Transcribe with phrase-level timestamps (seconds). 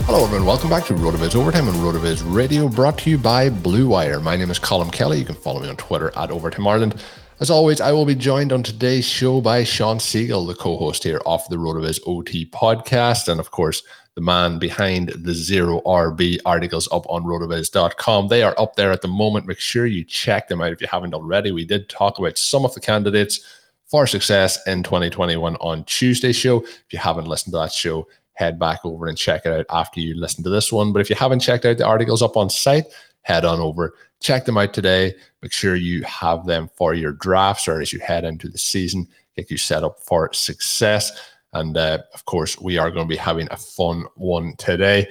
[0.05, 0.45] Hello, everyone.
[0.47, 4.19] Welcome back to RotoViz Overtime on RotoViz Radio, brought to you by Blue Wire.
[4.19, 5.19] My name is Colin Kelly.
[5.19, 7.03] You can follow me on Twitter at Overtime Ireland.
[7.39, 11.21] As always, I will be joined on today's show by Sean Siegel, the co-host here
[11.25, 13.83] of the RotoViz OT podcast, and of course,
[14.15, 18.29] the man behind the zero RB articles up on rotoviz.com.
[18.29, 19.47] They are up there at the moment.
[19.47, 21.51] Make sure you check them out if you haven't already.
[21.51, 23.41] We did talk about some of the candidates
[23.87, 26.61] for success in 2021 on Tuesday show.
[26.63, 29.99] If you haven't listened to that show, head back over and check it out after
[29.99, 30.91] you listen to this one.
[30.93, 32.85] But if you haven't checked out the articles up on site,
[33.21, 35.13] head on over, check them out today.
[35.41, 39.07] Make sure you have them for your drafts or as you head into the season,
[39.35, 41.11] get you set up for success.
[41.53, 45.07] And uh, of course, we are going to be having a fun one today.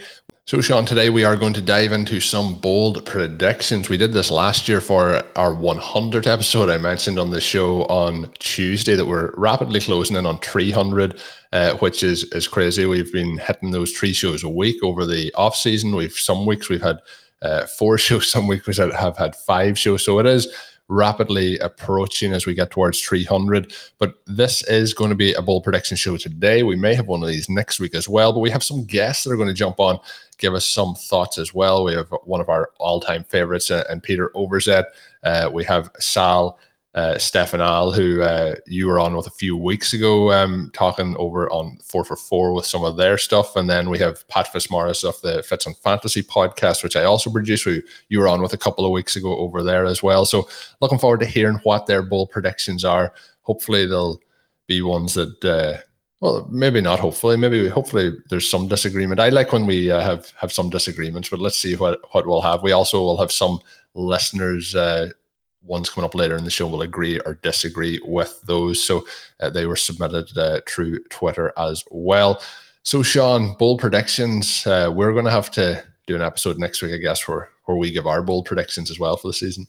[0.47, 3.89] So, Sean, today we are going to dive into some bold predictions.
[3.89, 6.69] We did this last year for our 100th episode.
[6.69, 11.19] I mentioned on the show on Tuesday that we're rapidly closing in on 300,
[11.55, 12.85] uh, which is is crazy.
[12.85, 15.97] We've been hitting those three shows a week over the off season.
[15.97, 16.99] We've some weeks we've had
[17.41, 20.05] uh, four shows, some weeks we have had five shows.
[20.05, 20.55] So it is
[20.89, 23.73] rapidly approaching as we get towards 300.
[23.99, 26.63] But this is going to be a bull prediction show today.
[26.63, 29.25] We may have one of these next week as well, but we have some guests
[29.25, 29.99] that are going to jump on,
[30.39, 31.85] give us some thoughts as well.
[31.85, 34.85] We have one of our all time favorites, uh, and Peter Overzet.
[35.23, 36.59] Uh, we have Sal
[36.95, 41.51] uh, Stefanile, who uh, you were on with a few weeks ago, um, talking over
[41.51, 43.57] on four for four with some of their stuff.
[43.57, 47.31] And then we have Pat Fitzmaurice of the Fitz on Fantasy podcast, which I also
[47.31, 50.25] produce, who you were on with a couple of weeks ago over there as well.
[50.25, 50.49] So
[50.81, 53.13] looking forward to hearing what their bold predictions are.
[53.43, 54.21] Hopefully they'll
[54.69, 55.79] be ones that, uh,
[56.21, 57.01] well, maybe not.
[57.01, 59.21] Hopefully, maybe hopefully there's some disagreement.
[59.21, 62.41] I like when we uh, have have some disagreements, but let's see what what we'll
[62.41, 62.63] have.
[62.63, 63.59] We also will have some
[63.95, 65.11] listeners uh,
[65.65, 68.83] ones coming up later in the show will agree or disagree with those.
[68.83, 69.07] So
[69.41, 72.43] uh, they were submitted uh, through Twitter as well.
[72.83, 74.67] So Sean, bold predictions.
[74.67, 77.79] Uh, we're going to have to do an episode next week, I guess, where where
[77.79, 79.67] we give our bold predictions as well for the season.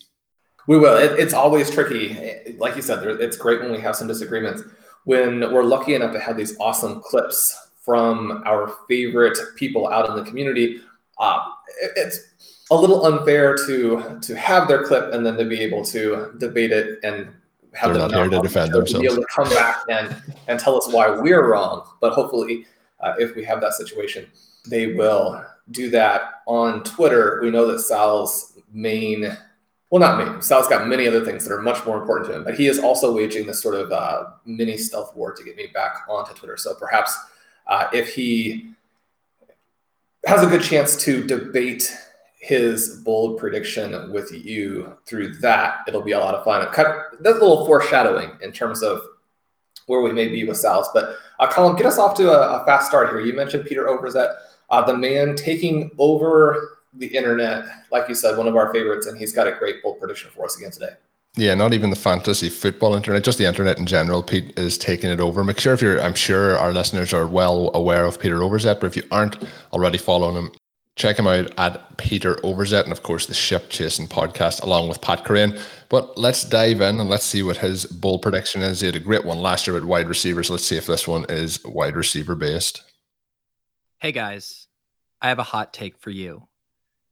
[0.68, 0.98] We will.
[0.98, 2.56] It, it's always tricky.
[2.58, 4.64] Like you said, there, it's great when we have some disagreements.
[5.06, 10.16] When we're lucky enough to have these awesome clips from our favorite people out in
[10.16, 10.82] the community,
[11.20, 11.40] uh,
[11.82, 12.20] it, it's
[12.72, 16.72] a little unfair to to have their clip and then to be able to debate
[16.72, 17.30] it and
[17.74, 19.02] have They're them not here to defend themselves.
[19.02, 20.16] be able to come back and
[20.48, 21.88] and tell us why we're wrong.
[22.02, 22.66] But hopefully,
[23.02, 24.28] uh, if we have that situation,
[24.68, 27.40] they will do that on Twitter.
[27.42, 29.36] We know that Sal's main,
[29.90, 30.42] well, not main.
[30.42, 32.80] Sal's got many other things that are much more important to him, but he is
[32.80, 36.58] also waging this sort of uh, mini stealth war to get me back onto Twitter.
[36.58, 37.18] So perhaps
[37.68, 38.70] uh, if he
[40.26, 41.96] has a good chance to debate
[42.46, 45.80] his bold prediction with you through that.
[45.88, 46.68] It'll be a lot of fun.
[47.20, 49.02] That's a little foreshadowing in terms of
[49.88, 50.88] where we may be with Sal's.
[50.94, 53.20] But uh, Colin, get us off to a, a fast start here.
[53.20, 54.36] You mentioned Peter Overzet,
[54.70, 59.18] uh, the man taking over the internet, like you said, one of our favorites, and
[59.18, 60.94] he's got a great bold prediction for us again today.
[61.36, 64.22] Yeah, not even the fantasy football internet, just the internet in general.
[64.22, 65.44] Pete is taking it over.
[65.44, 68.86] Make sure if you're, I'm sure our listeners are well aware of Peter Overzet, but
[68.86, 69.44] if you aren't
[69.74, 70.52] already following him,
[70.96, 75.02] Check him out at Peter Overzet and, of course, the Ship Chasing podcast along with
[75.02, 75.60] Pat Kerrane.
[75.90, 78.80] But let's dive in and let's see what his bold prediction is.
[78.80, 80.50] He had a great one last year at wide receivers.
[80.50, 82.82] Let's see if this one is wide receiver based.
[84.00, 84.68] Hey, guys,
[85.22, 86.48] I have a hot take for you,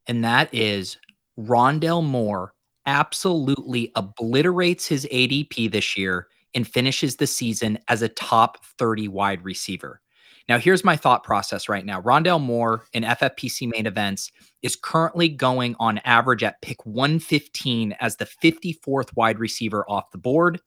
[0.08, 0.98] and that is
[1.38, 2.54] Rondale Moore
[2.86, 9.44] absolutely obliterates his ADP this year and finishes the season as a top 30 wide
[9.44, 10.02] receiver.
[10.50, 12.02] Now, here's my thought process right now.
[12.02, 14.30] Rondale Moore in FFPC main events
[14.62, 20.18] is currently going on average at pick 115 as the 54th wide receiver off the
[20.18, 20.60] board.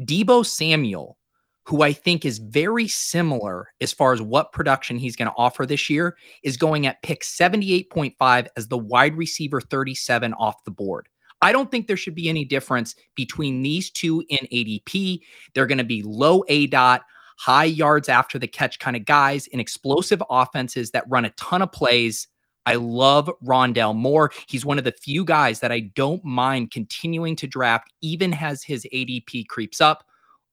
[0.00, 1.16] Deebo Samuel,
[1.64, 5.64] who I think is very similar as far as what production he's going to offer
[5.64, 11.08] this year, is going at pick 78.5 as the wide receiver 37 off the board.
[11.40, 15.20] I don't think there should be any difference between these two in ADP.
[15.54, 17.02] They're going to be low A dot,
[17.36, 21.62] high yards after the catch kind of guys in explosive offenses that run a ton
[21.62, 22.28] of plays.
[22.66, 24.32] I love Rondale Moore.
[24.46, 28.62] He's one of the few guys that I don't mind continuing to draft, even as
[28.62, 30.04] his ADP creeps up.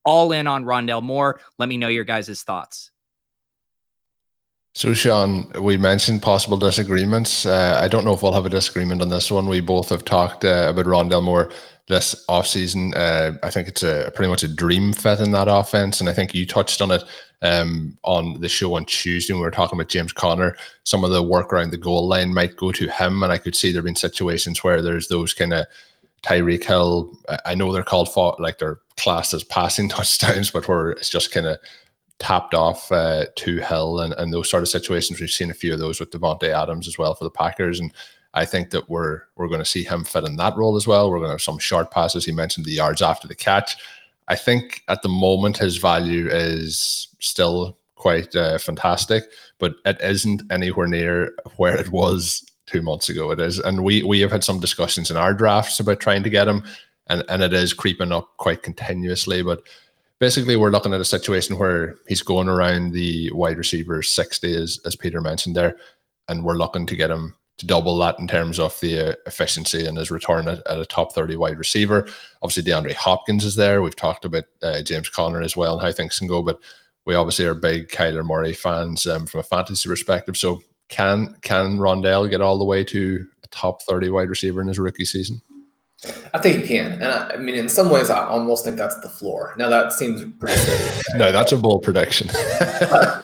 [0.04, 1.40] All in on Rondale Moore.
[1.60, 2.92] Let me know your guys' thoughts.
[4.74, 7.46] So, Sean, we mentioned possible disagreements.
[7.46, 9.48] Uh, I don't know if we'll have a disagreement on this one.
[9.48, 11.52] We both have talked uh, about Rondale Moore
[11.92, 12.96] this offseason.
[12.96, 16.00] Uh, I think it's a pretty much a dream fit in that offense.
[16.00, 17.04] And I think you touched on it
[17.42, 20.56] um, on the show on Tuesday when we were talking about James Conner.
[20.86, 23.22] Some of the work around the goal line might go to him.
[23.24, 25.68] And I could see there been situations where there's those kind of
[26.24, 27.14] Tyreek Hill.
[27.46, 31.34] I know they're called for, like they're classed as passing touchdowns, but where it's just
[31.34, 31.58] kind of
[32.20, 35.20] tapped off uh, to Hill and, and those sort of situations.
[35.20, 37.82] We've seen a few of those with Davante Adams as well for the Packers.
[37.82, 37.92] And
[38.34, 41.10] I think that we're we're going to see him fit in that role as well.
[41.10, 42.26] We're going to have some short passes.
[42.26, 43.76] He mentioned the yards after the catch.
[44.28, 49.26] I think at the moment his value is still quite uh, fantastic,
[49.60, 53.32] but it isn't anywhere near where it was two months ago.
[53.32, 56.30] It is, and we we have had some discussions in our drafts about trying to
[56.30, 56.64] get him,
[57.08, 59.44] and and it is creeping up quite continuously.
[59.44, 59.64] But
[60.20, 64.80] basically, we're looking at a situation where he's going around the wide receiver sixty, as
[64.86, 65.76] as Peter mentioned there,
[66.30, 69.86] and we're looking to get him to double that in terms of the uh, efficiency
[69.86, 72.08] and his return at, at, a top 30 wide receiver.
[72.42, 73.82] Obviously, DeAndre Hopkins is there.
[73.82, 76.60] We've talked about uh, James Conner as well and how things can go, but
[77.06, 80.38] we obviously are big Kyler Murray fans um, from a fantasy perspective.
[80.38, 84.68] So, can can Rondale get all the way to a top 30 wide receiver in
[84.68, 85.42] his rookie season?
[86.34, 86.94] I think he can.
[86.94, 89.54] And I, I, mean, in some ways, I almost think that's the floor.
[89.58, 90.60] Now, that seems pretty
[91.16, 92.30] no, that's a bold prediction.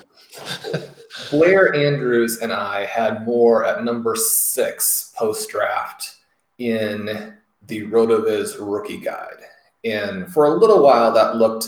[1.29, 6.15] Blair Andrews and I had more at number six post draft
[6.57, 7.35] in
[7.68, 9.44] the RotoViz rookie guide.
[9.83, 11.68] And for a little while, that looked,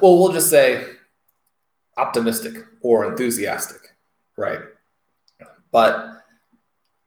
[0.00, 0.86] well, we'll just say
[1.96, 3.94] optimistic or enthusiastic,
[4.36, 4.60] right?
[5.70, 6.24] But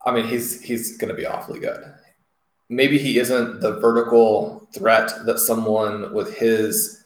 [0.05, 1.83] I mean, he's he's going to be awfully good.
[2.69, 7.04] Maybe he isn't the vertical threat that someone with his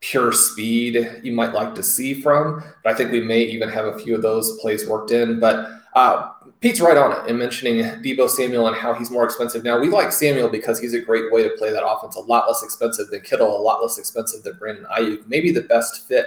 [0.00, 2.64] pure speed you might like to see from.
[2.82, 5.38] But I think we may even have a few of those plays worked in.
[5.38, 6.30] But uh,
[6.60, 9.78] Pete's right on it in mentioning Deebo Samuel and how he's more expensive now.
[9.78, 12.62] We like Samuel because he's a great way to play that offense, a lot less
[12.62, 15.26] expensive than Kittle, a lot less expensive than Brandon Aiyuk.
[15.26, 16.26] Maybe the best fit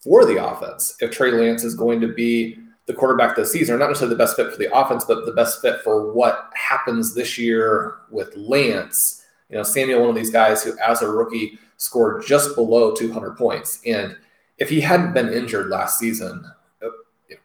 [0.00, 3.86] for the offense if Trey Lance is going to be the quarterback this season, not
[3.86, 7.38] necessarily the best fit for the offense, but the best fit for what happens this
[7.38, 9.24] year with Lance.
[9.48, 13.36] You know, Samuel, one of these guys who, as a rookie, scored just below 200
[13.36, 13.80] points.
[13.84, 14.16] And
[14.58, 16.44] if he hadn't been injured last season,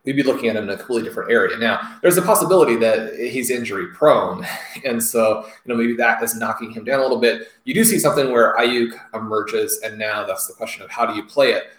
[0.03, 1.57] we'd be looking at him in a completely different area.
[1.57, 4.45] Now, there's a possibility that he's injury prone.
[4.85, 7.47] And so, you know, maybe that is knocking him down a little bit.
[7.65, 11.15] You do see something where Aiyuk emerges, and now that's the question of how do
[11.15, 11.71] you play it.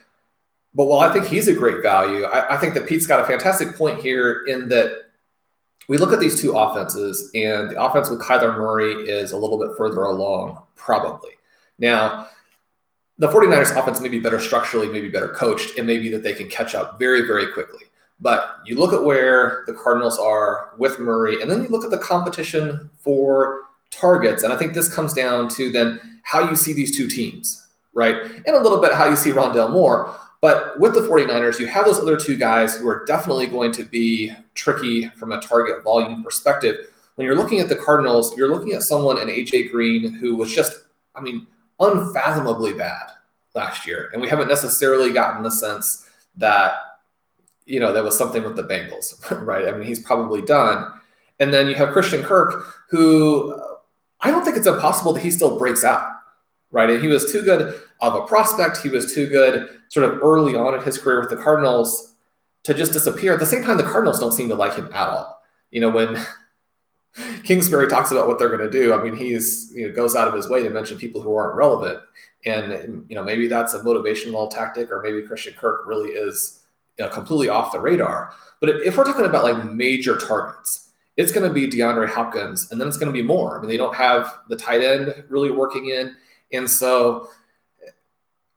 [0.75, 3.25] But while I think he's a great value, I, I think that Pete's got a
[3.25, 5.11] fantastic point here in that
[5.89, 9.59] we look at these two offenses, and the offense with Kyler Murray is a little
[9.59, 11.31] bit further along, probably.
[11.79, 12.29] Now,
[13.19, 16.49] the 49ers offense may be better structurally, maybe better coached, and maybe that they can
[16.49, 17.85] catch up very, very quickly.
[18.21, 21.91] But you look at where the Cardinals are with Murray, and then you look at
[21.91, 24.43] the competition for targets.
[24.43, 28.17] And I think this comes down to then how you see these two teams, right?
[28.23, 30.15] And a little bit how you see Rondale Moore.
[30.41, 33.85] But with the 49ers, you have those other two guys who are definitely going to
[33.85, 36.77] be tricky from a target volume perspective.
[37.17, 40.55] When you're looking at the Cardinals, you're looking at someone in AJ Green who was
[40.55, 40.85] just,
[41.17, 41.49] I mean,
[41.81, 43.11] unfathomably bad
[43.55, 44.11] last year.
[44.13, 46.75] And we haven't necessarily gotten the sense that,
[47.67, 49.15] you know, there was something with the Bengals,
[49.47, 49.69] right?
[49.69, 50.93] I mean, he's probably done.
[51.41, 53.77] And then you have Christian Kirk, who uh,
[54.21, 56.09] I don't think it's impossible that he still breaks out,
[56.71, 56.91] right?
[56.91, 58.79] And he was too good of a prospect.
[58.79, 62.15] He was too good sort of early on in his career with the Cardinals
[62.65, 63.35] to just disappear.
[63.35, 65.41] At the same time, the Cardinals don't seem to like him at all.
[65.71, 66.17] You know, when
[67.45, 68.93] Kingsbury talks about what they're going to do.
[68.93, 71.57] I mean, he's you know goes out of his way to mention people who aren't
[71.57, 72.01] relevant,
[72.45, 76.61] and you know maybe that's a motivational tactic, or maybe Christian Kirk really is
[76.99, 78.33] you know, completely off the radar.
[78.61, 82.81] But if we're talking about like major targets, it's going to be DeAndre Hopkins, and
[82.81, 83.57] then it's going to be more.
[83.57, 86.15] I mean, they don't have the tight end really working in,
[86.53, 87.29] and so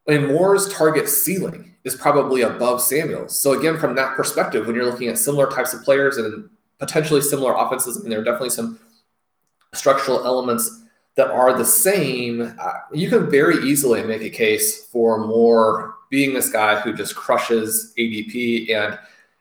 [0.07, 3.39] and Moore's target ceiling is probably above Samuel's.
[3.39, 6.49] So again, from that perspective, when you're looking at similar types of players and
[6.81, 8.77] potentially similar offenses, I mean, there are definitely some
[9.73, 10.83] structural elements
[11.15, 12.53] that are the same.
[12.59, 17.15] Uh, you can very easily make a case for Moore being this guy who just
[17.15, 18.99] crushes ADP and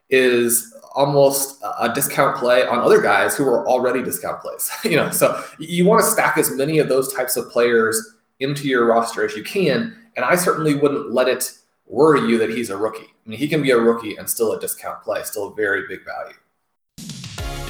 [0.08, 4.70] is almost a discount play on other guys who are already discount plays.
[4.84, 8.68] you know, so you want to stack as many of those types of players into
[8.68, 11.50] your roster as you can and I certainly wouldn't let it
[11.86, 13.04] worry you that he's a rookie.
[13.04, 15.86] I mean, he can be a rookie and still a discount play, still a very
[15.88, 16.36] big value.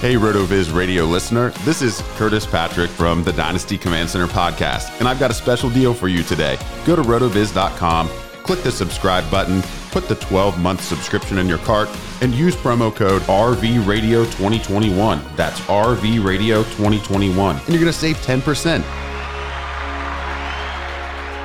[0.00, 1.50] Hey, RotoViz radio listener.
[1.66, 5.68] This is Curtis Patrick from the Dynasty Command Center podcast, and I've got a special
[5.68, 6.56] deal for you today.
[6.86, 8.08] Go to rotoviz.com,
[8.42, 11.90] click the subscribe button, put the 12 month subscription in your cart,
[12.22, 15.36] and use promo code RVRadio2021.
[15.36, 18.82] That's RVRadio2021, and you're going to save 10%.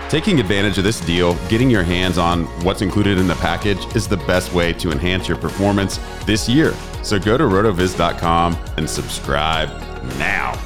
[0.10, 4.08] Taking advantage of this deal, getting your hands on what's included in the package is
[4.08, 6.74] the best way to enhance your performance this year.
[7.06, 9.70] So go to rotoviz.com and subscribe
[10.18, 10.60] now.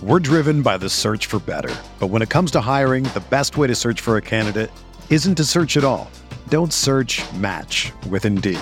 [0.00, 1.76] We're driven by the search for better.
[1.98, 4.70] But when it comes to hiring, the best way to search for a candidate
[5.10, 6.08] isn't to search at all.
[6.50, 8.60] Don't search match with Indeed.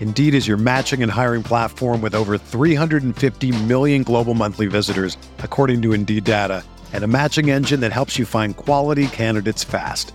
[0.00, 5.82] Indeed is your matching and hiring platform with over 350 million global monthly visitors, according
[5.82, 10.14] to Indeed data, and a matching engine that helps you find quality candidates fast.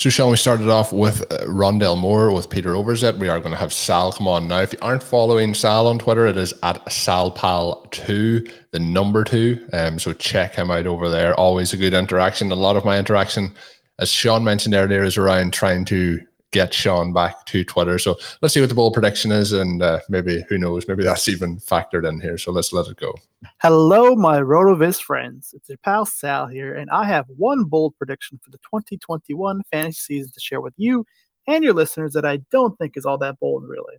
[0.00, 3.18] So, shall we start it off with uh, Rondale Moore with Peter Overzet?
[3.18, 4.62] We are going to have Sal come on now.
[4.62, 9.62] If you aren't following Sal on Twitter, it is at SalPal2, the number two.
[9.74, 11.34] Um, so check him out over there.
[11.34, 12.50] Always a good interaction.
[12.50, 13.54] A lot of my interaction,
[13.98, 16.18] as Sean mentioned earlier, is around trying to
[16.52, 17.98] get Sean back to Twitter.
[17.98, 21.28] So let's see what the bold prediction is, and uh, maybe who knows, maybe that's
[21.28, 22.38] even factored in here.
[22.38, 23.14] So let's let it go.
[23.62, 25.54] Hello, my Rotoviz friends.
[25.54, 29.98] It's your pal Sal here, and I have one bold prediction for the 2021 fantasy
[29.98, 31.06] season to share with you
[31.46, 33.96] and your listeners that I don't think is all that bold, really.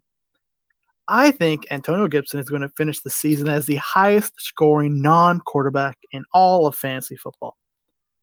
[1.08, 5.42] I think Antonio Gibson is going to finish the season as the highest scoring non
[5.42, 7.58] quarterback in all of fantasy football.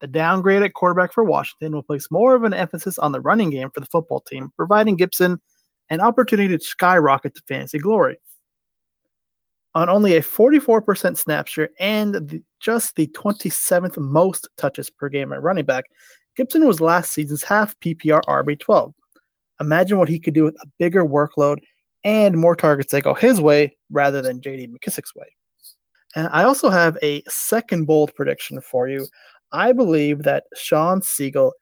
[0.01, 3.51] The downgrade at quarterback for Washington will place more of an emphasis on the running
[3.51, 5.41] game for the football team, providing Gibson
[5.91, 8.19] an opportunity to skyrocket to fantasy glory.
[9.75, 15.33] On only a 44% snap share and the, just the 27th most touches per game
[15.33, 15.85] at running back,
[16.37, 18.93] Gibson was last season's half PPR RB12.
[19.61, 21.59] Imagine what he could do with a bigger workload
[22.05, 25.27] and more targets that go his way rather than JD McKissick's way.
[26.15, 29.07] And I also have a second bold prediction for you.
[29.53, 31.53] I believe that Sean Siegel,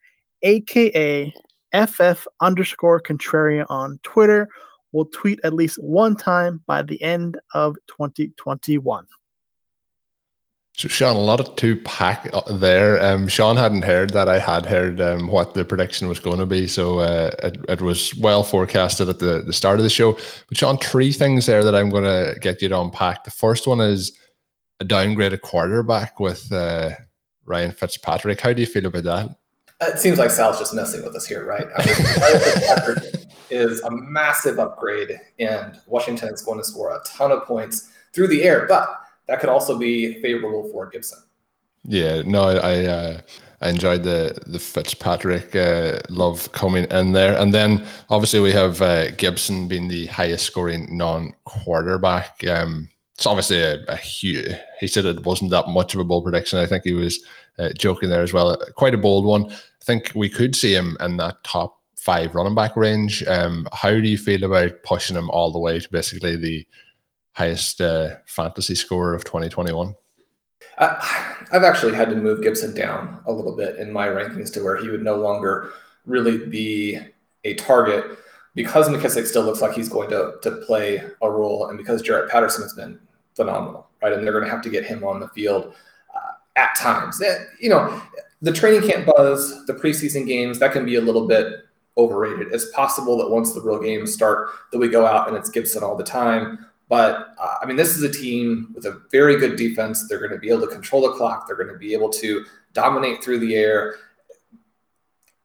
[0.43, 1.33] aka
[1.73, 4.49] FF underscore contrarian on Twitter,
[4.93, 9.07] will tweet at least one time by the end of 2021.
[10.77, 13.03] So Sean, a lot of two pack uh, there.
[13.03, 14.29] Um, Sean hadn't heard that.
[14.29, 17.81] I had heard um, what the prediction was going to be, so uh, it, it,
[17.81, 20.19] was well forecasted at the, the start of the show.
[20.49, 23.25] But Sean, three things there that I'm going to get you to unpack.
[23.25, 24.13] The first one is
[24.81, 26.91] a downgraded quarterback with uh,
[27.47, 28.41] Ryan Fitzpatrick.
[28.41, 29.37] How do you feel about that?
[29.81, 31.67] It seems like Sal's just messing with us here, right?
[31.77, 37.31] I mean, Fitzpatrick is a massive upgrade, and Washington is going to score a ton
[37.31, 38.89] of points through the air, but
[39.27, 41.19] that could also be favorable for Gibson.
[41.85, 43.21] Yeah, no, I uh,
[43.61, 48.83] I enjoyed the the Fitzpatrick uh, love coming in there, and then obviously we have
[48.83, 52.43] uh, Gibson being the highest scoring non quarterback.
[52.49, 54.55] Um, it's obviously a, a, huge.
[54.79, 56.59] He said it wasn't that much of a bold prediction.
[56.59, 57.25] I think he was
[57.59, 58.59] uh, joking there as well.
[58.75, 59.51] Quite a bold one.
[59.51, 63.25] I think we could see him in that top five running back range.
[63.27, 66.67] Um, how do you feel about pushing him all the way to basically the
[67.33, 69.95] highest uh, fantasy score of 2021?
[70.77, 70.97] Uh,
[71.53, 74.77] I've actually had to move Gibson down a little bit in my rankings to where
[74.77, 75.73] he would no longer
[76.05, 77.01] really be
[77.45, 78.19] a target
[78.57, 82.29] because McKissick still looks like he's going to, to play a role and because Jaret
[82.29, 82.99] Patterson has been
[83.35, 84.13] phenomenal, right?
[84.13, 85.75] And they're going to have to get him on the field
[86.15, 87.23] uh, at times.
[87.61, 88.03] You know,
[88.41, 91.65] the training camp buzz, the preseason games, that can be a little bit
[91.99, 92.49] overrated.
[92.51, 95.85] It's possible that once the real games start, that we go out and it's Gibson
[95.85, 96.67] all the time.
[96.89, 100.09] But uh, I mean, this is a team with a very good defense.
[100.09, 101.47] They're going to be able to control the clock.
[101.47, 103.97] They're going to be able to dominate through the air.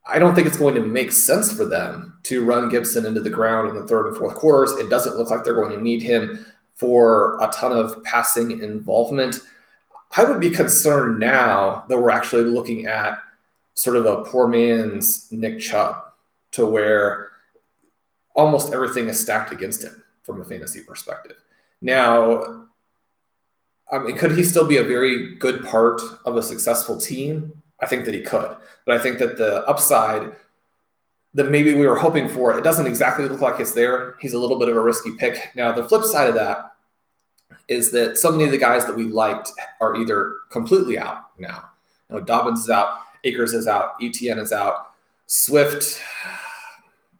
[0.05, 3.29] I don't think it's going to make sense for them to run Gibson into the
[3.29, 4.72] ground in the third and fourth quarters.
[4.74, 9.39] It doesn't look like they're going to need him for a ton of passing involvement.
[10.17, 13.20] I would be concerned now that we're actually looking at
[13.75, 15.96] sort of a poor man's Nick Chubb
[16.51, 17.29] to where
[18.36, 21.38] almost everything is stacked against him from a fantasy perspective.
[21.81, 22.67] Now,
[23.91, 27.61] I mean, could he still be a very good part of a successful team?
[27.82, 30.36] I think that he could, but I think that the upside
[31.34, 34.15] that maybe we were hoping for, it doesn't exactly look like it's there.
[34.20, 35.52] He's a little bit of a risky pick.
[35.56, 36.74] Now, the flip side of that
[37.70, 41.70] is that so many of the guys that we liked are either completely out now.
[42.10, 44.91] You know, Dobbins is out, Akers is out, ETN is out,
[45.28, 46.02] Swift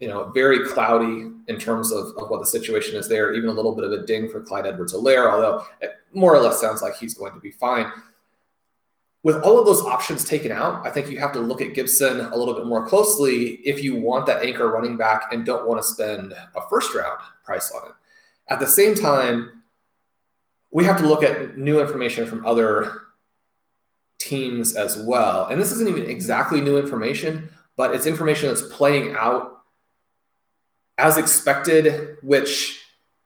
[0.02, 3.34] you know, very cloudy in terms of, of what the situation is there.
[3.36, 6.60] Even a little bit of a ding for Clyde Edwards-Helaire, although it more or less
[6.60, 7.90] sounds like he's going to be fine.
[9.24, 12.22] With all of those options taken out, I think you have to look at Gibson
[12.22, 15.80] a little bit more closely if you want that anchor running back and don't want
[15.82, 17.94] to spend a first round price on it.
[18.50, 19.62] At the same time,
[20.72, 23.02] we have to look at new information from other
[24.18, 25.48] teams as well.
[25.48, 29.62] And this isn't even exactly new information, but it's information that's playing out
[30.98, 32.80] as expected, which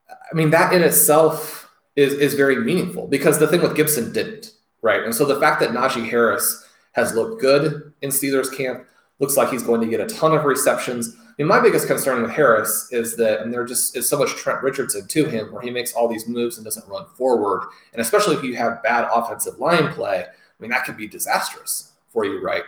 [0.08, 4.52] I mean, that in itself is is very meaningful because the thing with Gibson didn't,
[4.82, 5.02] right?
[5.02, 8.86] And so the fact that Najee Harris has looked good in Steelers camp
[9.18, 11.16] looks like he's going to get a ton of receptions.
[11.18, 14.30] I mean, my biggest concern with Harris is that, and there just is so much
[14.30, 17.68] Trent Richardson to him where he makes all these moves and doesn't run forward.
[17.92, 21.92] And especially if you have bad offensive line play, I mean, that could be disastrous
[22.08, 22.62] for you, right?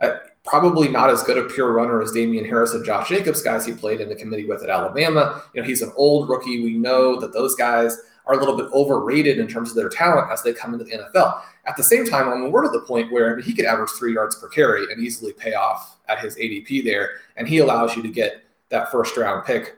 [0.00, 3.66] Uh, probably not as good a pure runner as Damien Harris and Josh Jacobs, guys
[3.66, 5.42] he played in the committee with at Alabama.
[5.54, 6.62] You know, he's an old rookie.
[6.62, 7.98] We know that those guys
[8.30, 10.92] are a little bit overrated in terms of their talent as they come into the
[10.92, 11.42] NFL.
[11.66, 13.64] At the same time, I mean, we're to the point where I mean, he could
[13.64, 17.58] average three yards per carry and easily pay off at his ADP there, and he
[17.58, 19.76] allows you to get that first round pick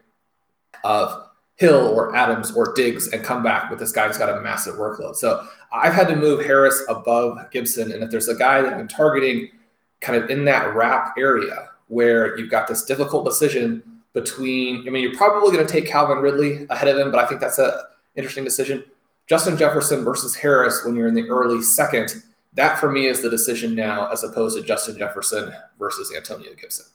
[0.84, 4.40] of Hill or Adams or Diggs and come back with this guy who's got a
[4.40, 5.16] massive workload.
[5.16, 8.88] So I've had to move Harris above Gibson, and if there's a guy that I'm
[8.88, 9.48] targeting–
[10.02, 15.02] kind of in that wrap area where you've got this difficult decision between, I mean,
[15.02, 17.72] you're probably going to take Calvin Ridley ahead of him, but I think that's an
[18.16, 18.84] interesting decision.
[19.28, 22.22] Justin Jefferson versus Harris when you're in the early second,
[22.54, 26.86] that for me is the decision now as opposed to Justin Jefferson versus Antonio Gibson.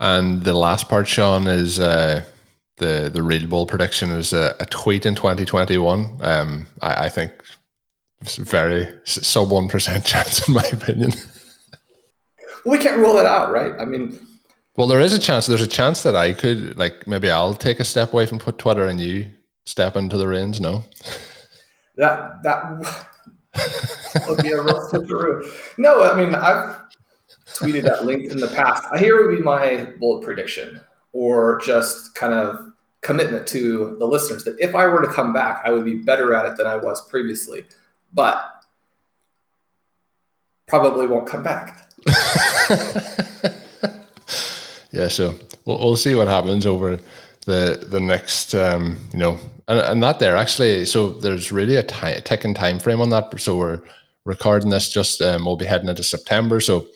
[0.00, 2.24] And the last part, Sean, is uh,
[2.78, 6.18] the the real bowl prediction is a, a tweet in 2021.
[6.20, 7.32] Um, I, I think
[8.20, 11.12] it's very sub one percent chance, in my opinion.
[12.66, 13.74] we can't rule it out, right?
[13.78, 14.18] I mean,
[14.76, 15.46] well, there is a chance.
[15.46, 18.58] There's a chance that I could, like, maybe I'll take a step away from put
[18.58, 19.26] Twitter, and you
[19.64, 20.60] step into the reins.
[20.60, 20.84] No,
[21.96, 23.06] that that
[24.28, 25.50] would be a real switcheroo.
[25.78, 26.80] No, I mean, I've
[27.46, 28.84] tweeted that link in the past.
[28.90, 30.80] Uh, here would be my bold prediction,
[31.12, 35.62] or just kind of commitment to the listeners that if I were to come back,
[35.64, 37.64] I would be better at it than I was previously
[38.12, 38.64] but
[40.66, 41.88] probably won't come back.
[44.92, 46.98] yeah, so we'll, we'll see what happens over
[47.46, 51.82] the the next um, you know and, and that there actually, so there's really a,
[51.82, 53.40] ticking time frame on that.
[53.40, 53.80] So we're
[54.24, 56.60] recording this just, um, we'll be heading into September.
[56.60, 56.86] So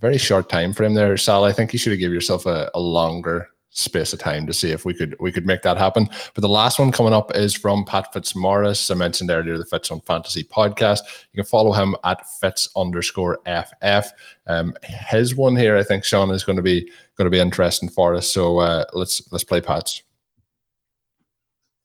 [0.00, 1.44] very short time frame there, Sal.
[1.44, 4.70] I think you should have given yourself a, a longer space of time to see
[4.70, 6.08] if we could we could make that happen.
[6.34, 8.90] But the last one coming up is from Pat Fitzmaurice.
[8.90, 11.00] I mentioned earlier the Fitz on Fantasy podcast.
[11.32, 14.10] You can follow him at Fitz underscore FF.
[14.46, 17.88] Um, his one here, I think, Sean, is going to be going to be interesting
[17.88, 18.30] for us.
[18.30, 20.02] So uh, let's let's play Pat's.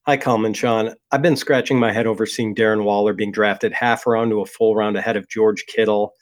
[0.08, 0.96] Hi, Coleman, Sean.
[1.12, 4.46] I've been scratching my head over seeing Darren Waller being drafted half round to a
[4.46, 6.14] full round ahead of George Kittle.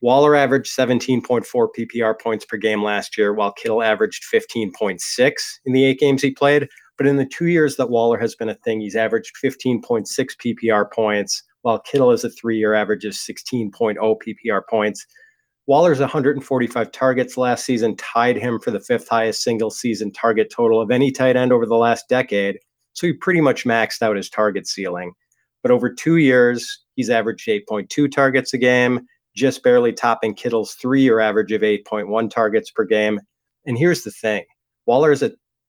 [0.00, 1.44] Waller averaged 17.4
[1.78, 5.32] PPR points per game last year, while Kittle averaged 15.6
[5.64, 6.68] in the eight games he played.
[6.96, 10.90] But in the two years that Waller has been a thing, he's averaged 15.6 PPR
[10.90, 15.06] points, while Kittle is a three year average of 16.0 PPR points.
[15.66, 20.80] Waller's 145 targets last season tied him for the fifth highest single season target total
[20.80, 22.58] of any tight end over the last decade.
[22.92, 25.12] So he pretty much maxed out his target ceiling.
[25.62, 29.00] But over two years, he's averaged 8.2 targets a game
[29.36, 33.20] just barely topping Kittle's three year average of 8.1 targets per game.
[33.66, 34.44] And here's the thing
[34.86, 35.22] Waller has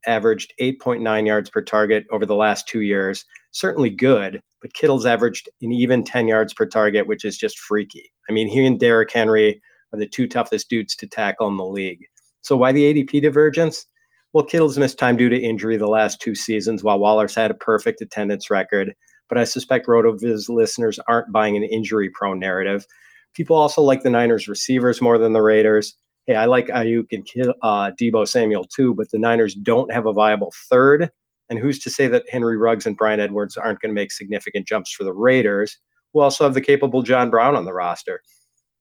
[0.06, 3.26] averaged 8.9 yards per target over the last two years.
[3.52, 8.12] Certainly good, but Kittle's averaged an even 10 yards per target, which is just freaky.
[8.30, 9.62] I mean, he and Derrick Henry
[9.94, 12.06] are the two toughest dudes to tackle in the league.
[12.42, 13.86] So why the ADP divergence?
[14.34, 17.56] Well, Kittle's missed time due to injury the last two seasons, while Waller's had a
[17.56, 18.94] perfect attendance record.
[19.30, 22.86] But I suspect RotoViz listeners aren't buying an injury prone narrative.
[23.34, 25.96] People also like the Niners receivers more than the Raiders.
[26.26, 30.14] Hey, I like Aiyuk and uh, Deebo Samuel too, but the Niners don't have a
[30.14, 31.10] viable third.
[31.50, 34.68] And who's to say that Henry Ruggs and Bryan Edwards aren't going to make significant
[34.68, 35.78] jumps for the Raiders,
[36.14, 38.22] who also have the capable John Brown on the roster?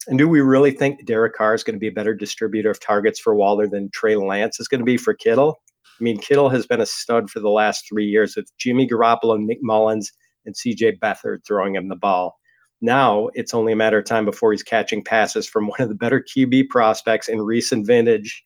[0.09, 2.79] And do we really think Derek Carr is going to be a better distributor of
[2.79, 5.61] targets for Waller than Trey Lance is going to be for Kittle?
[5.99, 9.38] I mean, Kittle has been a stud for the last three years with Jimmy Garoppolo,
[9.38, 10.12] Nick Mullens,
[10.45, 12.38] and CJ Beathard throwing him the ball.
[12.81, 15.95] Now it's only a matter of time before he's catching passes from one of the
[15.95, 18.45] better QB prospects in recent vintage.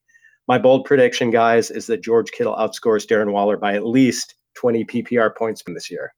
[0.49, 4.85] My bold prediction, guys, is that George Kittle outscores Darren Waller by at least 20
[4.85, 6.12] PPR points from this year.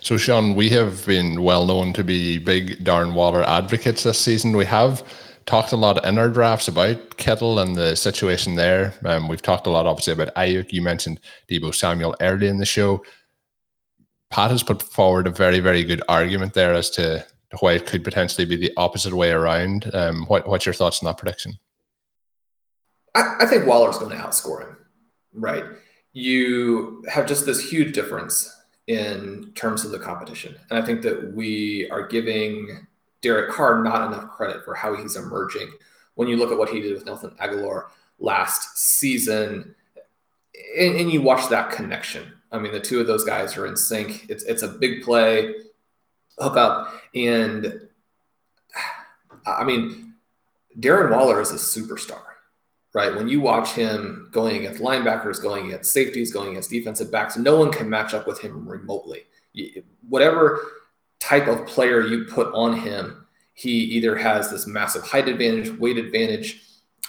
[0.00, 4.56] So, Sean, we have been well known to be big Darren Waller advocates this season.
[4.56, 5.02] We have
[5.46, 8.94] talked a lot in our drafts about Kittle and the situation there.
[9.04, 10.72] Um, we've talked a lot, obviously, about Aiyuk.
[10.72, 13.02] You mentioned Deebo Samuel early in the show.
[14.30, 17.24] Pat has put forward a very, very good argument there as to
[17.60, 19.92] why it could potentially be the opposite way around.
[19.94, 21.58] Um, what, what's your thoughts on that prediction?
[23.14, 24.76] I, I think Waller's going to outscore him,
[25.32, 25.64] right?
[26.12, 28.52] You have just this huge difference
[28.86, 30.54] in terms of the competition.
[30.70, 32.86] And I think that we are giving
[33.20, 35.70] Derek Carr not enough credit for how he's emerging.
[36.14, 37.86] When you look at what he did with Nelson Agholor
[38.18, 39.74] last season,
[40.78, 42.32] and, and, you watch that connection.
[42.50, 44.26] I mean, the two of those guys are in sync.
[44.30, 45.54] It's it's a big play
[46.38, 46.94] hookup.
[47.14, 47.88] And
[49.46, 50.14] I mean,
[50.78, 52.22] Darren Waller is a superstar,
[52.96, 53.14] right?
[53.14, 57.58] When you watch him going against linebackers, going against safeties, going against defensive backs, no
[57.58, 59.24] one can match up with him remotely.
[60.08, 60.62] Whatever
[61.20, 65.98] type of player you put on him, he either has this massive height advantage, weight
[65.98, 66.62] advantage,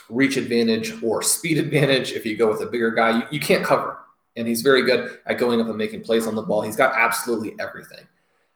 [0.09, 2.11] reach advantage, or speed advantage.
[2.11, 3.97] If you go with a bigger guy, you, you can't cover.
[4.35, 6.63] And he's very good at going up and making plays on the ball.
[6.63, 8.05] He's got absolutely everything.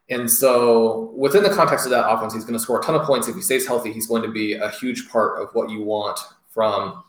[0.09, 3.03] And so, within the context of that offense, he's going to score a ton of
[3.07, 3.29] points.
[3.29, 6.19] If he stays healthy, he's going to be a huge part of what you want
[6.49, 7.01] from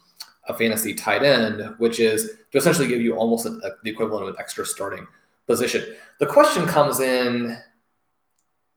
[0.49, 4.25] a fantasy tight end, which is to essentially give you almost a, a, the equivalent
[4.25, 5.07] of an extra starting
[5.47, 5.95] position.
[6.19, 7.57] The question comes in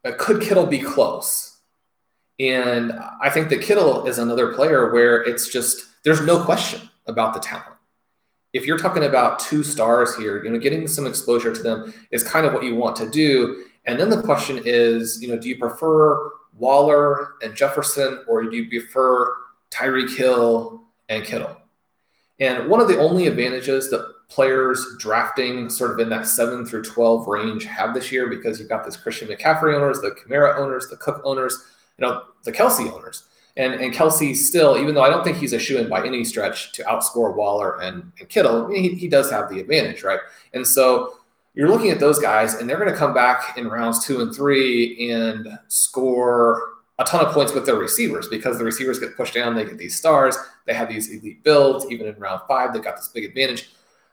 [0.06, 1.58] uh, could Kittle be close?
[2.40, 7.34] And I think that Kittle is another player where it's just, there's no question about
[7.34, 7.76] the talent.
[8.54, 12.24] If you're talking about two stars here, you know, getting some exposure to them is
[12.24, 13.66] kind of what you want to do.
[13.86, 18.56] And then the question is, you know, do you prefer Waller and Jefferson, or do
[18.56, 19.36] you prefer
[19.72, 21.58] Tyreek Hill and Kittle?
[22.40, 26.84] And one of the only advantages that players drafting sort of in that seven through
[26.84, 30.88] 12 range have this year, because you've got this Christian McCaffrey owners, the Kamara owners,
[30.90, 31.64] the Cook owners,
[31.98, 33.24] you know, the Kelce owners.
[33.58, 36.26] And, and Kelce still, even though I don't think he's a shoe in by any
[36.26, 40.20] stretch to outscore Waller and, and Kittle, he, he does have the advantage, right?
[40.54, 41.20] And so
[41.54, 44.36] you're looking at those guys, and they're going to come back in rounds two and
[44.36, 49.34] three and score a ton of points with their receivers because the receivers get pushed
[49.34, 49.56] down.
[49.56, 50.38] They get these stars.
[50.66, 51.86] They have these elite builds.
[51.92, 53.70] Even in round five, they got this big advantage.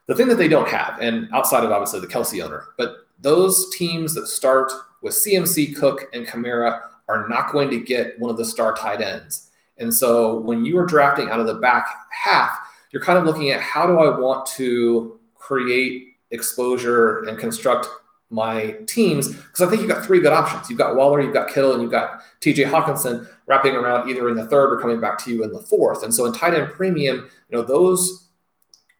[0.06, 3.70] The thing that they don't have, and outside of obviously the Kelce owner, but those
[3.70, 8.36] teams that start with CMC, Cook, and Kamara are not going to get one of
[8.36, 9.50] the star tight ends.
[9.78, 12.50] And so when you are drafting out of the back half,
[12.90, 17.88] you're kind of looking at how do I want to create exposure and construct
[18.32, 20.68] my teams because I think you've got three good options.
[20.68, 24.36] You've got Waller, you've got Kittle, and you've got TJ Hockenson wrapping around either in
[24.36, 26.02] the third or coming back to you in the fourth.
[26.02, 28.28] And so in tight end premium, you know, those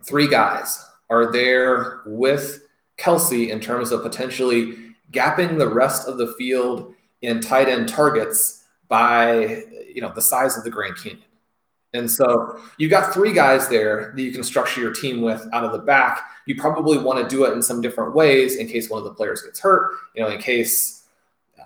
[0.05, 2.63] three guys are there with
[2.99, 4.77] Kelce in terms of potentially
[5.11, 9.63] gapping the rest of the field in tight end targets by
[9.95, 11.23] you know the size of the Grand Canyon.
[11.95, 15.65] And so you've got three guys there that you can structure your team with out
[15.65, 16.23] of the back.
[16.47, 19.15] You probably want to do it in some different ways in case one of the
[19.15, 21.05] players gets hurt, you know, in case
[21.61, 21.65] uh,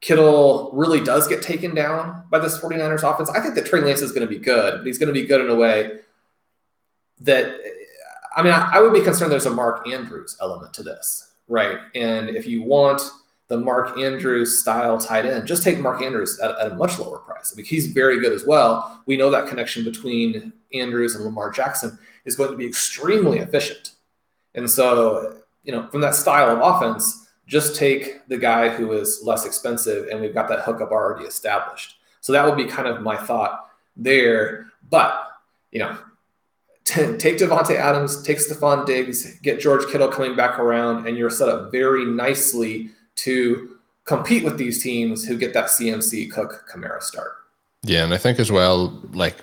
[0.00, 3.28] Kittle really does get taken down by this 49ers offense.
[3.30, 5.40] I think that Trey Lance is going to be good, he's going to be good
[5.40, 5.98] in a way
[7.20, 7.58] that,
[8.36, 11.78] I mean, I, I would be concerned there's a Mark Andrews element to this, right?
[11.94, 13.02] And if you want–
[13.48, 15.46] the Mark Andrews style tight end.
[15.46, 17.18] Just take Mark Andrews at, at, a much lower
[17.52, 19.02] I mean, he's very good as well.
[19.06, 23.92] We know that connection between Andrews and Lamar Jackson is going to be extremely efficient.
[24.54, 29.20] And so, you know, from that style of offense, just take the guy who is
[29.22, 31.96] less expensive, and we've got that hookup already established.
[32.20, 34.66] So that would be kind of my thought there.
[34.90, 35.30] But,
[35.70, 35.96] you know,
[36.84, 41.30] t- take Davante Adams, take Stefon Diggs, get George Kittle coming back around, and you're
[41.30, 43.75] set up very nicely to
[44.06, 47.32] compete with these teams who get that CMC Cook Kamara start.
[47.82, 49.36] Yeah, and I think as well, like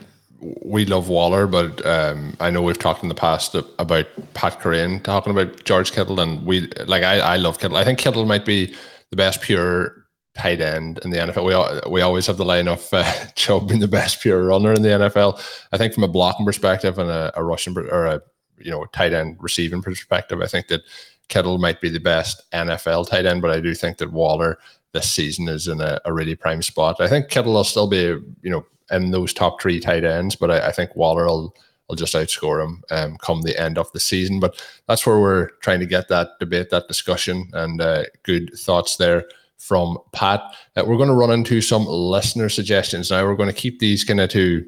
[0.63, 5.01] we love Waller, but um, I know we've talked in the past about Pat Kerrane
[5.03, 7.77] talking about George Kittle, and we like I, I love Kittle.
[7.77, 8.73] I think Kittle might be
[9.09, 10.03] the best pure
[10.35, 11.85] tight end in the NFL.
[11.85, 14.81] We we always have the line of uh, Chubb being the best pure runner in
[14.81, 15.41] the NFL.
[15.71, 18.21] I think from a blocking perspective and a, a rushing or a
[18.57, 20.81] you know tight end receiving perspective, I think that
[21.29, 24.59] Kittle might be the best NFL tight end, but I do think that Waller
[24.93, 27.01] this season is in a, a really prime spot.
[27.01, 30.51] I think Kittle will still be, you know, in those top three tight ends, but
[30.51, 31.55] I, I think Waller will
[31.89, 34.39] will just outscore him um, come the end of the season.
[34.39, 38.97] But that's where we're trying to get that debate, that discussion, and uh, good thoughts
[38.97, 39.25] there
[39.57, 40.41] from Pat.
[40.75, 43.25] Uh, we're going to run into some listener suggestions now.
[43.25, 44.65] We're going to keep these kind of to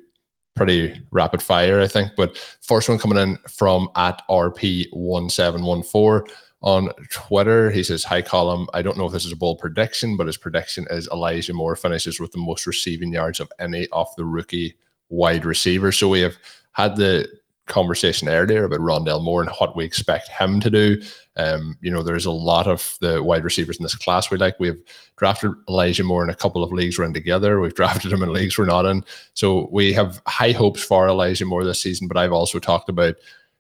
[0.56, 2.12] pretty rapid fire, I think.
[2.16, 6.30] But first one coming in from at RP1714
[6.66, 7.70] on Twitter.
[7.70, 8.68] He says, Hi, Column.
[8.74, 11.76] I don't know if this is a bold prediction, but his prediction is Elijah Moore
[11.76, 14.76] finishes with the most receiving yards of any of the rookie
[15.10, 15.98] wide receivers.
[15.98, 16.36] So we have
[16.72, 17.30] had the
[17.68, 21.02] conversation earlier about Rondale Moore and what we expect him to do.
[21.38, 24.60] Um, you know, there's a lot of the wide receivers in this class we like.
[24.60, 24.82] We've
[25.18, 27.60] drafted Elijah Moore in a couple of leagues we're in together.
[27.60, 29.04] We've drafted him in leagues we're not in.
[29.34, 32.08] So we have high hopes for Elijah Moore this season.
[32.08, 33.16] But I've also talked about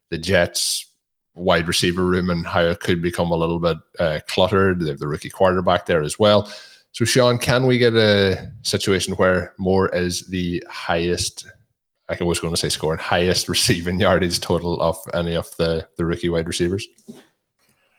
[0.09, 0.87] the Jets
[1.35, 4.79] wide receiver room and how it could become a little bit uh, cluttered.
[4.79, 6.51] They have the rookie quarterback there as well.
[6.93, 11.45] So, Sean, can we get a situation where Moore is the highest?
[12.07, 16.05] I was going to say scoring highest receiving yardage total of any of the the
[16.05, 16.87] rookie wide receivers.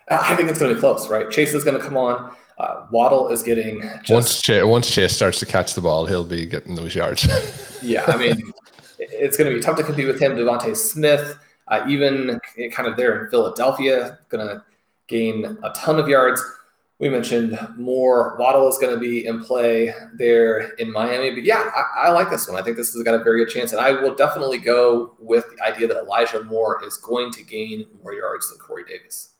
[0.09, 1.31] I think it's going to be close, right?
[1.31, 2.35] Chase is going to come on.
[2.59, 6.25] Uh, Waddle is getting just, once Chase, once Chase starts to catch the ball, he'll
[6.25, 7.27] be getting those yards.
[7.83, 8.53] yeah, I mean,
[8.99, 10.37] it's going to be tough to compete with him.
[10.37, 12.41] DeVonta Smith uh, even
[12.73, 14.63] kind of there in Philadelphia, going to
[15.09, 16.43] gain a ton of yards.
[16.99, 18.37] We mentioned more.
[18.39, 21.31] Waddle is going to be in play there in Miami.
[21.31, 22.59] But yeah, I, I, like this one.
[22.59, 23.73] I think this has got a very good chance.
[23.73, 27.87] And I will definitely go with the idea that Elijah Moore is going to gain
[28.03, 29.31] more yards than Corey Davis.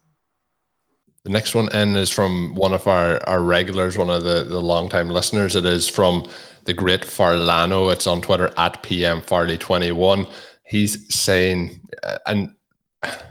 [1.23, 4.61] The next one in is from one of our, our regulars, one of the, the
[4.61, 5.57] longtime listeners.
[5.57, 6.29] It is from
[6.67, 7.91] the great Farlano.
[7.91, 10.31] It's on Twitter at PM Farley21
[10.67, 12.55] he's saying, uh, and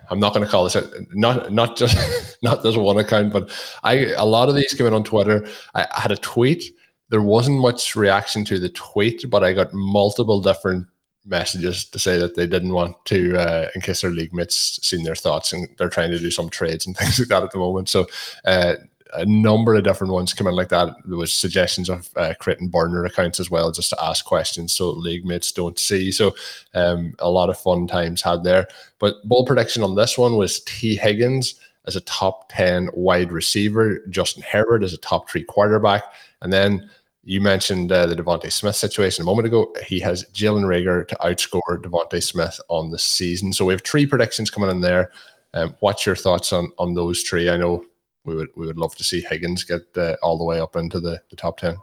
[0.09, 3.51] I'm not going to call this a, not not just not this one account, but
[3.83, 5.47] I a lot of these came in on Twitter.
[5.73, 6.63] I, I had a tweet.
[7.09, 10.87] There wasn't much reaction to the tweet, but I got multiple different
[11.25, 15.03] messages to say that they didn't want to, uh, in case their league mates seen
[15.03, 17.57] their thoughts and they're trying to do some trades and things like that at the
[17.57, 17.89] moment.
[17.89, 18.07] So
[18.45, 18.75] uh,
[19.17, 20.95] a number of different ones come in like that.
[21.05, 24.91] There was suggestions of uh, creating burner accounts as well, just to ask questions so
[24.91, 26.11] league mates don't see.
[26.11, 26.35] So
[26.73, 28.67] um, a lot of fun times had there.
[28.99, 31.55] But bold prediction on this one was Tee Higgins
[31.87, 36.03] as a top 10 wide receiver, Justin Herbert as a top three quarterback.
[36.41, 36.89] And then
[37.23, 39.73] you mentioned uh, the DeVonta Smith situation a moment ago.
[39.85, 43.51] He has Jalen Reagor to outscore DeVonta Smith on the season.
[43.51, 45.11] So we have three predictions coming in there.
[45.53, 47.49] Um, what's your thoughts on on those three?
[47.49, 47.85] I know
[48.25, 50.99] we would we would love to see Higgins get uh, all the way up into
[50.99, 51.77] the, the top ten.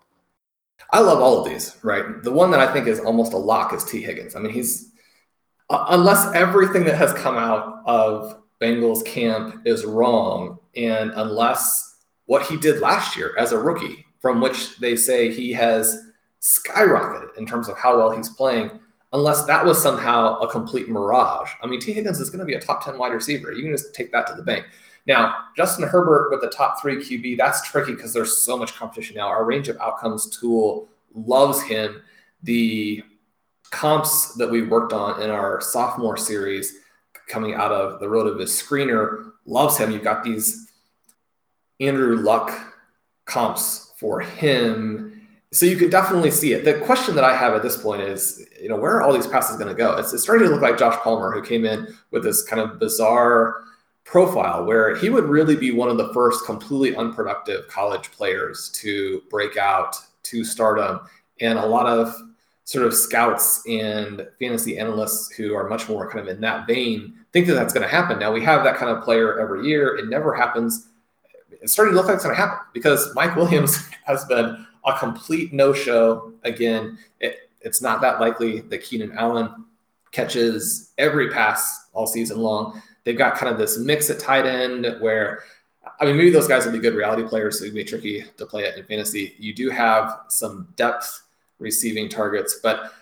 [0.91, 1.77] I love all of these.
[1.83, 4.03] Right, the one that I think is almost a lock is T.
[4.03, 4.37] Higgins.
[4.37, 4.93] I mean, he's
[5.71, 12.47] uh, unless everything that has come out of Bengals camp is wrong, and unless what
[12.47, 15.99] he did last year as a rookie, from which they say he has
[16.41, 18.71] skyrocketed in terms of how well he's playing,
[19.13, 21.51] unless that was somehow a complete mirage.
[21.63, 21.93] I mean, T.
[21.93, 23.53] Higgins is going to be a top 10 wide receiver.
[23.53, 24.67] You can just take that to the bank.
[25.07, 29.17] Now, Justin Herbert with the top three QB, that's tricky because there's so much competition
[29.17, 29.27] now.
[29.27, 32.03] Our range of outcomes tool loves him.
[32.43, 33.03] The
[33.71, 36.77] comps that we worked on in our sophomore series
[37.29, 39.91] coming out of the RotoViz screener loves him.
[39.91, 40.71] You've got these
[41.81, 42.53] Andrew Luck
[43.25, 45.09] comps for him.
[45.53, 46.65] So you could definitely see it.
[46.65, 49.27] The question that I have at this point is, you know, where are all these
[49.27, 49.97] passes going to go?
[49.97, 52.79] It's, it's starting to look like Josh Palmer, who came in with this kind of
[52.79, 53.63] bizarre
[54.05, 59.23] profile where he would really be one of the first completely unproductive college players to
[59.31, 61.01] break out to stardom.
[61.41, 62.15] And a lot of
[62.65, 67.15] sort of scouts and fantasy analysts who are much more kind of in that vein
[67.33, 68.19] think that that's going to happen.
[68.19, 69.97] Now we have that kind of player every year.
[69.97, 70.89] It never happens.
[71.51, 74.99] It's starting to look like it's going to happen because Mike Williams has been a
[74.99, 76.33] complete no-show.
[76.45, 79.65] Again, it, it's not that likely that Keenan Allen
[80.11, 82.83] catches every pass all season long.
[83.05, 85.41] They've got kind of this mix at tight end where,
[86.01, 88.47] I mean, maybe those guys will be good reality players, so it'd be tricky to
[88.47, 89.35] play it in fantasy.
[89.39, 91.23] You do have some depth
[91.59, 92.93] receiving targets, but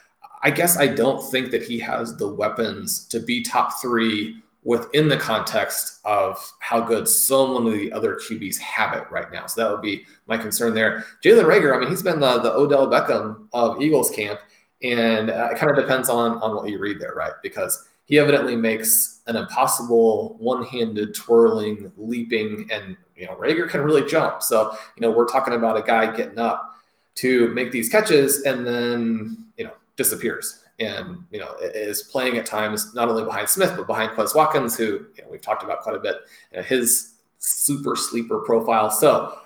[0.43, 5.09] I guess I don't think that he has the weapons to be top three within
[5.09, 9.47] the context of how good so many of the other QBs have it right now.
[9.47, 11.05] So that would be my concern there.
[11.25, 14.41] Jalen Reagor, I mean, he's been the, the Odell Beckham of Eagles camp,
[14.83, 17.33] and uh, it kind of depends on on what you read there, right?
[17.43, 24.05] Because he evidently makes an impossible one-handed twirling, leaping, and you know Reagor can really
[24.05, 24.43] jump.
[24.43, 26.75] So you know we're talking about a guy getting up
[27.15, 32.47] to make these catches and then you know disappears and you know is playing at
[32.47, 35.81] times not only behind Smith but behind Quez Watkins, who you know, we've talked about
[35.81, 36.17] quite a bit.
[36.51, 38.91] You know, his super sleeper profile.
[38.91, 39.39] So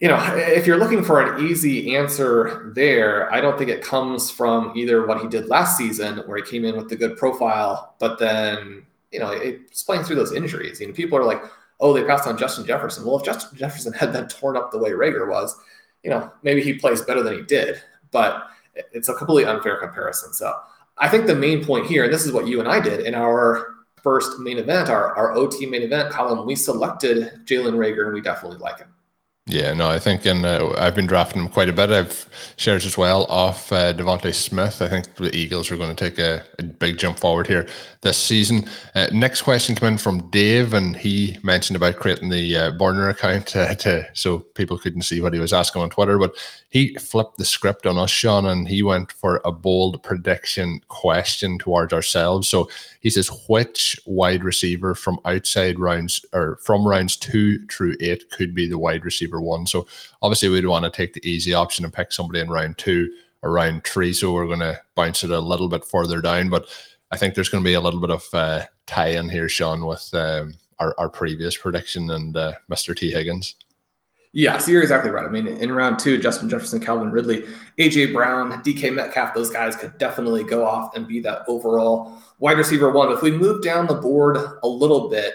[0.00, 4.30] you know, if you're looking for an easy answer there, I don't think it comes
[4.30, 7.94] from either what he did last season, where he came in with the good profile,
[7.98, 10.80] but then, you know, it's playing through those injuries.
[10.80, 11.42] You know, people are like,
[11.80, 13.04] oh, they passed on Justin Jefferson.
[13.04, 15.54] Well, if Justin Jefferson had been torn up the way Reagor was,
[16.02, 20.32] you know, maybe he plays better than he did, but it's a completely unfair comparison.
[20.32, 20.54] So
[20.96, 23.14] I think the main point here, and this is what you and I did in
[23.14, 28.14] our first main event, our, our OT main event column, we selected Jalen Reagor and
[28.14, 28.94] we definitely like him.
[29.50, 31.90] Yeah, no, I think, and uh, I've been drafting him quite a bit.
[31.90, 34.80] I've shares as well off uh, DeVonta Smith.
[34.80, 37.66] I think the Eagles are going to take a, a big jump forward here
[38.02, 38.68] this season.
[38.94, 43.08] Uh, next question came in from Dave, and he mentioned about creating the uh, burner
[43.08, 46.16] account to, to, so people couldn't see what he was asking on Twitter.
[46.16, 46.36] But
[46.70, 51.58] he flipped the script on us, Shawn, and he went for a bold prediction question
[51.58, 52.48] towards ourselves.
[52.48, 58.30] So he says, which wide receiver from outside rounds or from rounds two through eight
[58.30, 59.66] could be the wide receiver one?
[59.66, 59.88] So
[60.22, 63.50] obviously, we'd want to take the easy option and pick somebody in round two or
[63.50, 64.12] round three.
[64.12, 66.68] So we're going to bounce it a little bit further down, but
[67.10, 69.86] I think there's going to be a little bit of uh, tie in here, Shawn,
[69.86, 72.96] with um, our, our previous prediction and uh, Mr.
[72.96, 73.56] Tee Higgins.
[74.32, 75.24] Yeah, so you're exactly right.
[75.24, 77.44] I mean, in round two, Justin Jefferson, Calvin Ridley,
[77.78, 82.56] AJ Brown, DK Metcalf, those guys could definitely go off and be that overall wide
[82.56, 83.10] receiver one.
[83.10, 85.34] If we move down the board a little bit,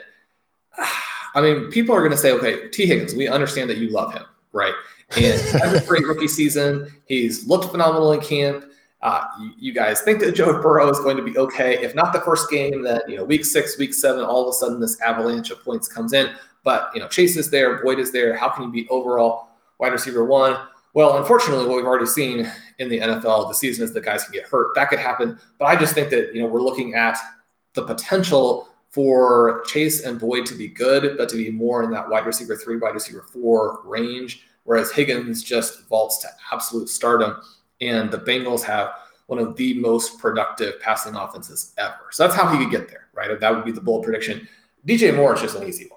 [1.36, 4.14] I mean, people are going to say, okay, Tee Higgins, we understand that you love
[4.14, 4.74] him, right?
[5.18, 6.90] And has a great rookie season.
[7.06, 8.64] He's looked phenomenal in camp.
[9.02, 11.78] Uh, you, you, guys think that Joe Burrow is going to be okay.
[11.84, 14.54] If not the first game, then you know week six, week seven, all of a
[14.54, 16.34] sudden this avalanche of points comes in.
[16.66, 18.36] But you know Chase is there, Boyd is there.
[18.36, 19.48] How can you be overall
[19.80, 20.58] wide receiver one?
[20.94, 24.34] Well, unfortunately, what we've already seen in the NFL this season is that guys can
[24.34, 24.76] get hurt.
[24.76, 25.40] That could happen.
[25.58, 27.18] But I just think that you know we're looking at
[27.74, 32.10] the potential for Chase and Boyd to be good, but to be more in that
[32.10, 37.42] wide receiver three, wide receiver four range, whereas Higgins just vaults to absolute stardom
[37.82, 38.92] and the Bengals have
[39.28, 42.08] one of the most productive passing offenses ever.
[42.12, 43.40] So that's how he could get there, right?
[43.40, 44.48] That would be the bold prediction.
[44.88, 45.95] DJ Moore is just an easy one,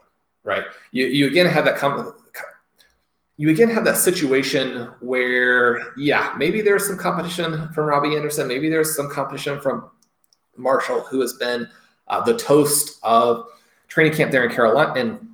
[0.48, 0.64] right?
[0.92, 2.14] You, you again have that com-
[3.37, 8.68] you again have that situation where, yeah, maybe there's some competition from Robbie Anderson, maybe
[8.68, 9.90] there's some competition from
[10.56, 11.68] Marshall, who has been
[12.08, 13.46] uh, the toast of
[13.86, 15.28] training camp there in Carolina, and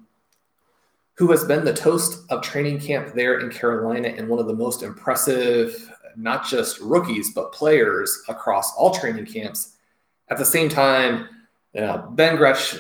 [1.15, 4.55] who has been the toast of training camp there in Carolina and one of the
[4.55, 9.77] most impressive not just rookies, but players across all training camps.
[10.29, 11.29] At the same time,
[11.73, 12.77] Ben Gretch,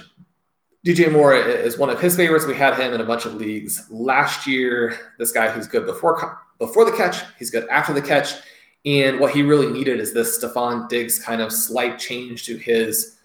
[0.84, 2.44] DJ Moore is one of his favorites.
[2.44, 4.94] We had him in a bunch of leagues last year.
[5.18, 8.34] This guy who's good before before the catch, he's good after the catch.
[8.84, 13.16] And what he really needed is this Stefon Diggs kind of slight change to his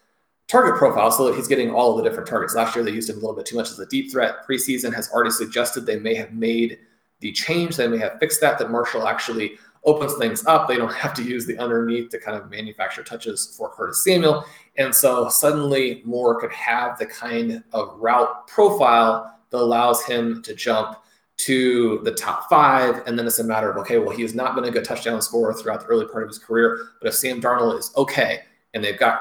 [0.48, 2.56] target profile so that he's getting all of the different targets.
[2.56, 4.48] Last year, they used him a little bit too much as a deep threat.
[4.48, 6.80] Preseason has already suggested they may have made
[7.20, 7.76] the change.
[7.76, 10.68] They may have fixed that, that Marshall actually opens things up.
[10.68, 14.46] They don't have to use the underneath to kind of manufacture touches for Curtis Samuel.
[14.80, 20.56] And so suddenly Moore could have the kind of route profile that allows him to
[20.56, 20.98] jump
[21.38, 23.04] to the top five.
[23.06, 25.22] And then it's a matter of, okay, well, he has not been a good touchdown
[25.22, 26.80] scorer throughout the early part of his career.
[27.02, 28.42] But if Sam Darnold is okay
[28.74, 29.20] and they've got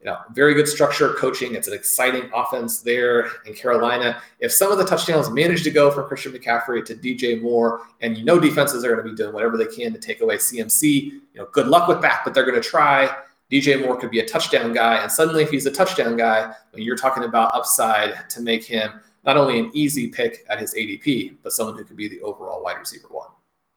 [0.00, 1.56] you know, very good structure coaching.
[1.56, 4.22] It's an exciting offense there in Carolina.
[4.38, 8.16] If some of the touchdowns manage to go from Christian McCaffrey to DJ Moore, and
[8.16, 10.84] you know defenses are going to be doing whatever they can to take away CMC,
[10.84, 13.10] you know, good luck with that, but they're going to try.
[13.50, 16.96] DJ Moore could be a touchdown guy, and suddenly, if he's a touchdown guy, you're
[16.96, 21.52] talking about upside to make him not only an easy pick at his ADP, but
[21.52, 23.28] someone who could be the overall wide receiver one.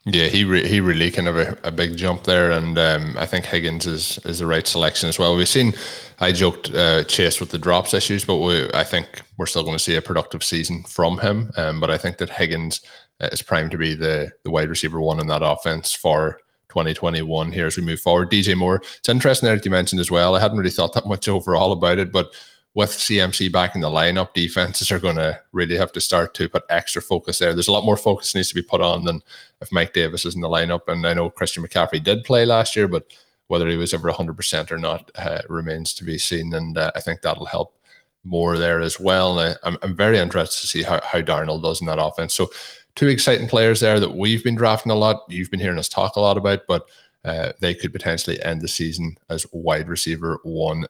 [0.06, 3.26] Yeah, he re- he really kind of a, a big jump there, and um, I
[3.26, 5.36] think Higgins is is the right selection as well.
[5.36, 5.74] We've seen,
[6.20, 9.78] I joked uh, Chase with the drops issues, but we, I think we're still going
[9.78, 11.52] to see a productive season from him.
[11.56, 12.82] Um, but I think that Higgins
[13.22, 16.40] is primed to be the the wide receiver one in that offense for
[16.72, 18.32] 2021 here as we move forward.
[18.32, 20.36] DJ Moore, it's interesting that you mentioned as well.
[20.36, 22.32] I hadn't really thought that much overall about it, but
[22.74, 26.48] with CMC back in the lineup, defenses are going to really have to start to
[26.48, 27.54] put extra focus there.
[27.54, 29.22] There's a lot more focus needs to be put on than
[29.60, 30.88] if Mike Davis is in the lineup.
[30.88, 33.12] And I know Christian McCaffrey did play last year, but
[33.48, 36.54] whether he was ever 100% or not uh, remains to be seen.
[36.54, 37.78] And uh, I think that'll help
[38.24, 39.40] more there as well.
[39.40, 42.34] And I, am I'm very interested to see how, how Darnold does in that offense.
[42.34, 42.50] So,
[42.96, 45.24] two exciting players there that we've been drafting a lot.
[45.30, 46.88] You've been hearing us talk a lot about, but
[47.24, 50.86] uh, they could potentially end the season as wide receiver one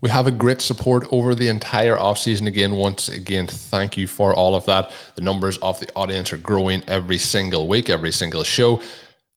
[0.00, 2.46] we have a great support over the entire offseason.
[2.46, 4.92] Again, once again, thank you for all of that.
[5.16, 8.80] The numbers of the audience are growing every single week, every single show.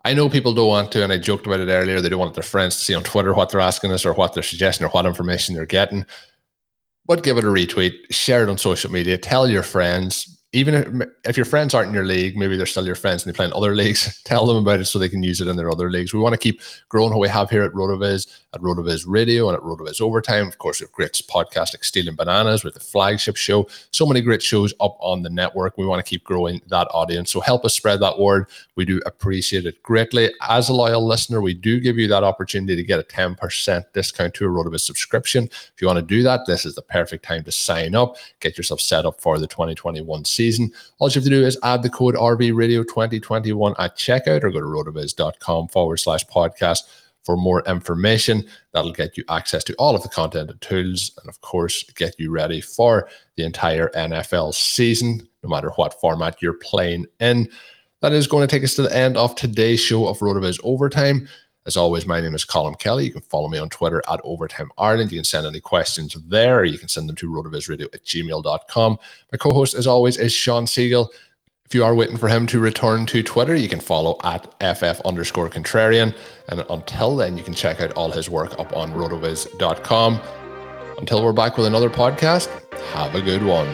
[0.03, 2.01] I know people don't want to, and I joked about it earlier.
[2.01, 4.33] They don't want their friends to see on Twitter what they're asking us or what
[4.33, 6.05] they're suggesting or what information they're getting.
[7.05, 11.09] But give it a retweet, share it on social media, tell your friends, even if,
[11.23, 13.45] if your friends aren't in your league, maybe they're still your friends and they play
[13.45, 15.89] in other leagues, tell them about it so they can use it in their other
[15.89, 16.13] leagues.
[16.13, 19.57] We want to keep growing what we have here at RotoViz, at RotoViz Radio and
[19.57, 20.47] at RotoViz Overtime.
[20.47, 23.67] Of course, we have great podcasts like Stealing Bananas with the flagship show.
[23.91, 25.77] So many great shows up on the network.
[25.77, 27.31] We want to keep growing that audience.
[27.31, 28.47] So help us spread that word.
[28.75, 30.33] We do appreciate it greatly.
[30.49, 34.33] As a loyal listener, we do give you that opportunity to get a 10% discount
[34.33, 35.45] to a RotoViz subscription.
[35.45, 38.57] If you want to do that, this is the perfect time to sign up, get
[38.57, 40.71] yourself set up for the 2021 season season.
[40.97, 44.49] All you have to do is add the code RV Radio 2021 at checkout or
[44.49, 46.79] go to rotoviz.com forward slash podcast
[47.23, 48.43] for more information.
[48.73, 52.15] That'll get you access to all of the content and tools, and of course, get
[52.17, 57.47] you ready for the entire NFL season, no matter what format you're playing in.
[58.01, 61.27] That is going to take us to the end of today's show of RotoViz Overtime.
[61.65, 63.05] As always, my name is Colm Kelly.
[63.05, 65.11] You can follow me on Twitter at Overtime Ireland.
[65.11, 68.99] You can send any questions there, you can send them to rotovizradio at gmail.com.
[69.31, 71.07] My co host, as always, is Shawn Siegele.
[71.65, 74.99] If you are waiting for him to return to Twitter, you can follow at FF
[75.05, 76.13] underscore contrarian.
[76.49, 80.19] And until then, you can check out all his work up on rotoviz.com.
[80.97, 82.49] Until we're back with another podcast,
[82.91, 83.73] have a good one.